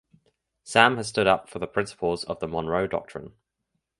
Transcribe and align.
Sam 0.63 0.97
has 0.97 1.07
stood 1.09 1.27
up 1.27 1.47
for 1.47 1.59
the 1.59 1.67
principles 1.67 2.23
of 2.23 2.39
the 2.39 2.47
Monroe 2.47 2.87
Doctrine. 2.87 3.33